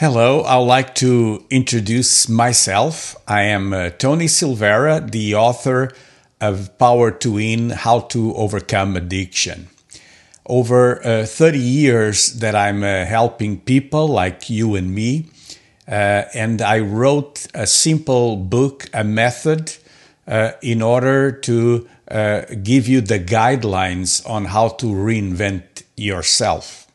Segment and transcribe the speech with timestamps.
[0.00, 3.16] Hello, I'd like to introduce myself.
[3.26, 5.90] I am uh, Tony Silveira, the author
[6.40, 9.66] of Power to Win How to Overcome Addiction.
[10.46, 15.30] Over uh, 30 years that I'm uh, helping people like you and me,
[15.88, 19.78] uh, and I wrote a simple book, a method,
[20.28, 26.87] uh, in order to uh, give you the guidelines on how to reinvent yourself.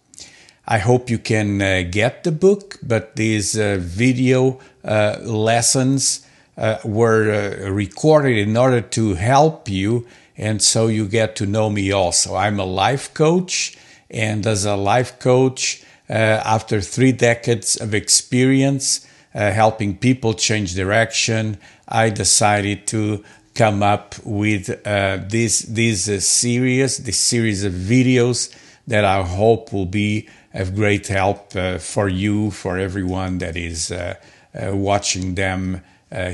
[0.65, 6.25] I hope you can uh, get the book, but these uh, video uh, lessons
[6.57, 10.07] uh, were uh, recorded in order to help you,
[10.37, 12.35] and so you get to know me also.
[12.35, 13.77] I'm a life coach,
[14.09, 21.57] and as a life coach, uh, after three decades of experience helping people change direction,
[21.87, 23.23] I decided to
[23.55, 30.29] come up with this this series, this series of videos that I hope will be
[30.53, 34.15] of great help uh, for you, for everyone that is uh,
[34.53, 35.81] uh, watching them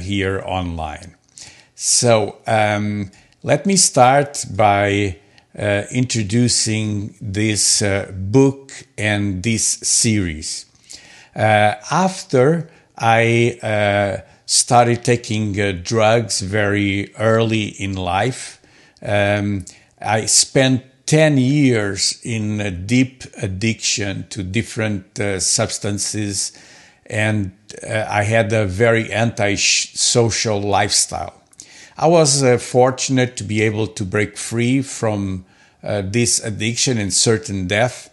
[0.02, 1.16] here online.
[1.74, 3.12] So um,
[3.44, 5.20] let me start by
[5.56, 10.66] introducing this book and this series.
[11.34, 18.60] after I started taking uh, drugs very early in life.
[19.00, 19.64] Um,
[20.02, 26.52] I spent 10 years in a deep addiction to different uh, substances,
[27.08, 27.52] and
[27.82, 31.34] uh, I had a very anti-social lifestyle.
[31.98, 35.46] I was uh, fortunate to be able to break free from
[35.82, 38.12] uh, this addiction and certain death.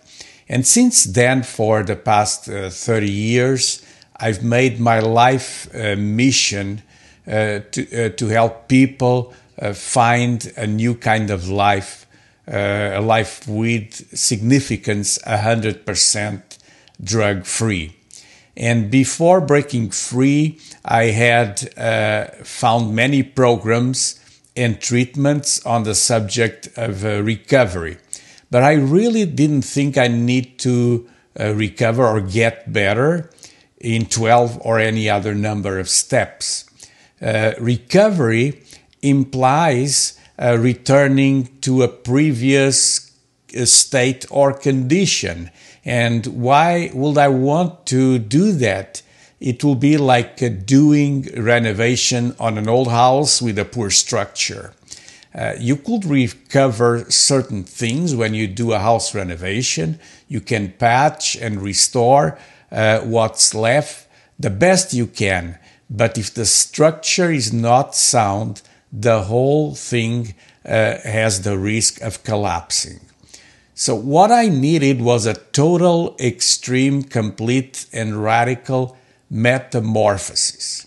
[0.48, 3.84] And since then, for the past uh, 30 years,
[4.16, 6.82] I've made my life uh, mission
[7.26, 9.34] to, to help people
[9.74, 12.05] find a new kind of life
[12.46, 16.58] a life with significance 100%
[17.02, 17.96] drug free.
[18.56, 24.18] And before breaking free, I had uh, found many programs
[24.56, 27.98] and treatments on the subject of uh, recovery.
[28.50, 31.06] But I really didn't think I need to
[31.38, 33.30] uh, recover or get better
[33.78, 36.64] in 12 or any other number of steps.
[37.20, 38.62] Uh, recovery
[39.02, 43.12] implies uh, returning to a previous
[43.56, 45.50] uh, state or condition.
[45.84, 49.02] And why would I want to do that?
[49.40, 54.72] It will be like uh, doing renovation on an old house with a poor structure.
[55.34, 60.00] Uh, you could recover certain things when you do a house renovation.
[60.28, 62.38] You can patch and restore
[62.72, 64.06] uh, what's left
[64.38, 65.58] the best you can.
[65.88, 72.22] But if the structure is not sound, the whole thing uh, has the risk of
[72.24, 73.00] collapsing.
[73.74, 78.96] So, what I needed was a total, extreme, complete, and radical
[79.28, 80.86] metamorphosis.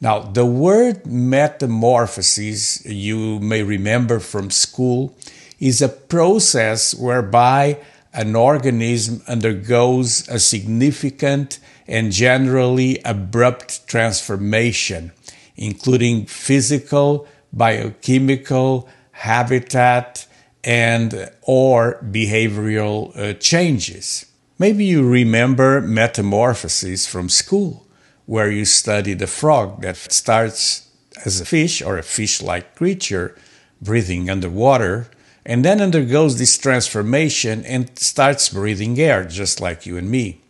[0.00, 5.16] Now, the word metamorphosis, you may remember from school,
[5.58, 7.80] is a process whereby
[8.12, 11.58] an organism undergoes a significant
[11.88, 15.10] and generally abrupt transformation,
[15.56, 20.26] including physical, biochemical, habitat,
[20.64, 24.26] and or behavioral uh, changes.
[24.58, 27.86] Maybe you remember metamorphosis from school,
[28.26, 30.88] where you study the frog that starts
[31.24, 33.36] as a fish or a fish-like creature
[33.80, 35.08] breathing underwater
[35.46, 40.40] and then undergoes this transformation and starts breathing air just like you and me.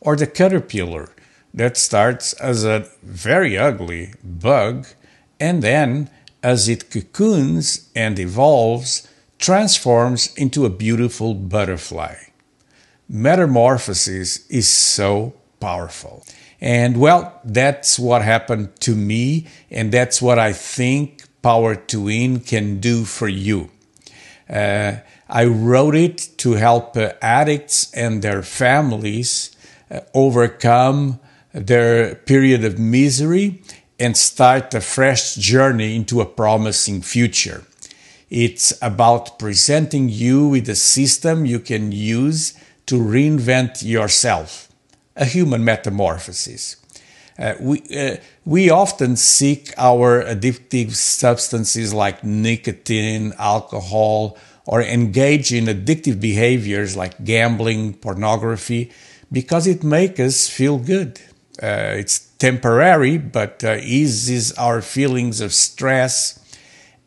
[0.00, 1.08] Or the caterpillar
[1.52, 4.86] that starts as a very ugly bug
[5.42, 6.08] and then,
[6.40, 9.08] as it cocoons and evolves,
[9.40, 12.14] transforms into a beautiful butterfly.
[13.08, 16.24] Metamorphosis is so powerful.
[16.60, 22.38] And well, that's what happened to me, and that's what I think Power to Win
[22.38, 23.68] can do for you.
[24.48, 24.98] Uh,
[25.28, 29.56] I wrote it to help uh, addicts and their families
[29.90, 31.18] uh, overcome
[31.52, 33.62] their period of misery
[34.02, 37.62] and start a fresh journey into a promising future.
[38.30, 42.54] It's about presenting you with a system you can use
[42.86, 44.68] to reinvent yourself,
[45.14, 46.76] a human metamorphosis.
[47.38, 55.66] Uh, we, uh, we often seek our addictive substances like nicotine, alcohol, or engage in
[55.66, 58.90] addictive behaviors like gambling, pornography,
[59.30, 61.20] because it makes us feel good.
[61.60, 66.38] Uh, it's temporary, but uh, eases our feelings of stress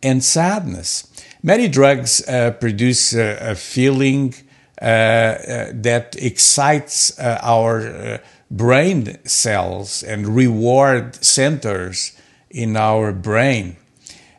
[0.03, 1.07] and sadness.
[1.41, 4.33] Many drugs uh, produce a, a feeling
[4.81, 8.19] uh, uh, that excites uh, our
[8.51, 12.11] brain cells and reward centers
[12.49, 13.77] in our brain.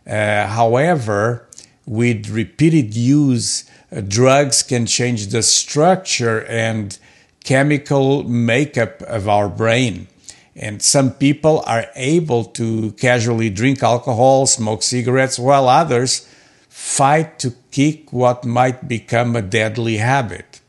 [0.06, 1.48] however,
[1.86, 3.64] with repeated use,
[4.08, 6.98] drugs can change the structure and
[7.46, 10.08] chemical makeup of our brain.
[10.54, 16.28] And some people are able to casually drink alcohol, smoke cigarettes, while others
[16.68, 20.60] fight to kick what might become a deadly habit.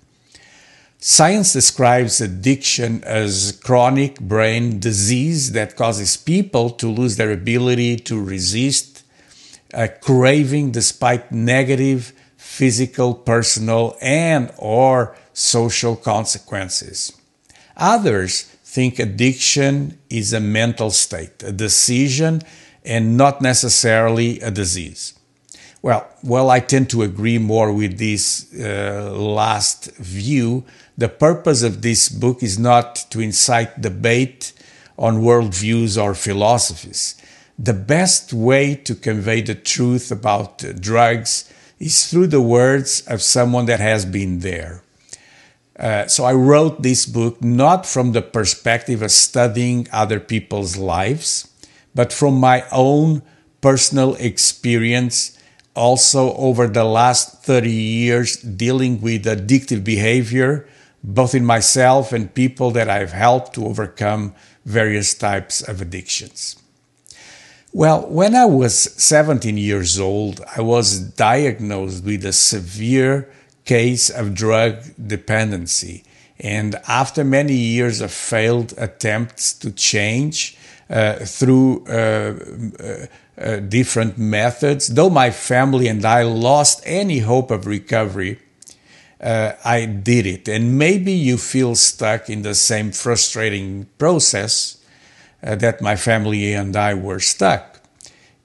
[0.99, 8.21] Science describes addiction as chronic brain disease that causes people to lose their ability to
[8.21, 9.03] resist
[9.73, 12.13] a craving despite negative
[12.57, 17.13] physical, personal, and or social consequences.
[17.75, 22.41] Others think addiction is a mental state, a decision,
[22.83, 25.13] and not necessarily a disease.
[25.83, 30.63] Well, well, I tend to agree more with this uh, last view.
[30.97, 34.53] The purpose of this book is not to incite debate
[34.97, 37.15] on worldviews or philosophies.
[37.59, 41.46] The best way to convey the truth about drugs
[41.79, 44.81] is through the words of someone that has been there.
[45.77, 51.53] Uh, so I wrote this book not from the perspective of studying other people's lives,
[51.93, 53.21] but from my own
[53.61, 55.37] personal experience
[55.75, 60.67] also over the last 30 years dealing with addictive behavior,
[61.03, 64.33] both in myself and people that I've helped to overcome
[64.65, 66.55] various types of addictions.
[67.77, 73.29] Well, when I was 17 years old, I was diagnosed with a severe
[73.65, 76.03] case of drug dependency.
[76.39, 80.57] And after many years of failed attempts to change
[80.89, 82.39] uh, through uh,
[82.79, 83.05] uh,
[83.37, 84.87] uh, different methods.
[84.87, 88.39] Though my family and I lost any hope of recovery,
[89.21, 90.47] uh, I did it.
[90.47, 94.77] And maybe you feel stuck in the same frustrating process
[95.41, 97.81] that my family and I were stuck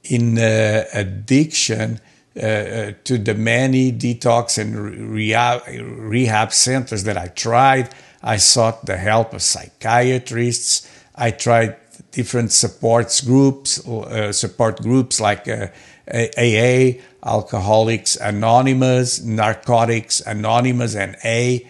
[0.04, 2.00] in uh, addiction.
[2.34, 4.74] Uh, to the many detox and
[5.12, 7.90] rehab, rehab centers that I tried,
[8.22, 10.88] I sought the help of psychiatrists.
[11.14, 11.76] I tried
[12.12, 15.68] different supports groups, uh, support groups like uh,
[16.12, 21.66] AA, Alcoholics Anonymous, Narcotics Anonymous, and A.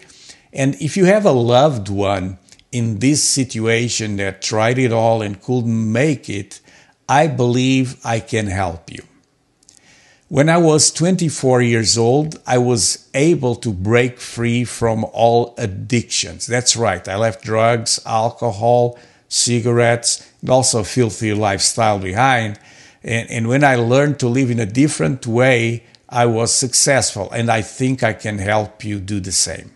[0.52, 2.38] And if you have a loved one
[2.72, 6.60] in this situation that tried it all and couldn't make it,
[7.08, 9.04] I believe I can help you.
[10.28, 16.46] When I was 24 years old, I was able to break free from all addictions.
[16.46, 18.98] That's right, I left drugs, alcohol,
[19.28, 22.58] cigarettes, and also filthy lifestyle behind.
[23.02, 27.30] And, and when I learned to live in a different way, I was successful.
[27.30, 29.72] And I think I can help you do the same.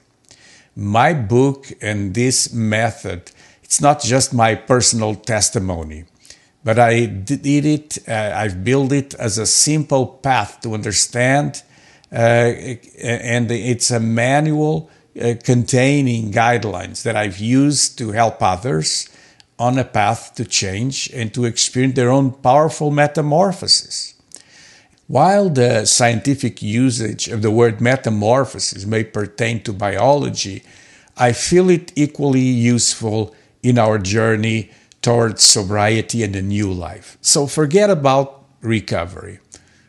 [0.77, 3.33] My book and this method,
[3.63, 6.05] it's not just my personal testimony,
[6.63, 11.63] but I did it, uh, I've built it as a simple path to understand.
[12.13, 14.91] Uh, and it's a manual
[15.21, 19.09] uh, containing guidelines that I've used to help others
[19.59, 24.16] on a path to change and to experience their own powerful metamorphosis.
[25.09, 30.65] While the scientific usage of the word metamorphosis may pertain to biology,
[31.17, 33.33] I feel it equally useful
[33.63, 34.73] in our journey
[35.03, 37.19] towards sobriety and a new life.
[37.21, 39.39] So forget about recovery.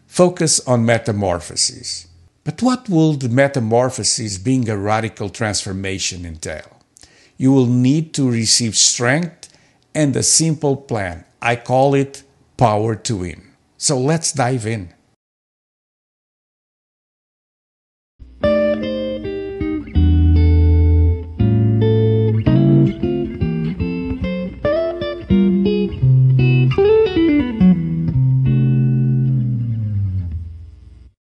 [0.05, 2.05] Focus on metamorphosis.
[2.43, 6.79] But what will the metamorphosis being a radical transformation entail?
[7.37, 9.49] You will need to receive strength
[9.95, 11.25] and a simple plan.
[11.41, 12.21] I call it
[12.55, 13.41] Power to Win.
[13.77, 14.93] So let's dive in.